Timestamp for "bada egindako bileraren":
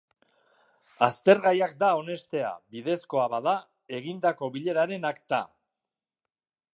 3.35-5.09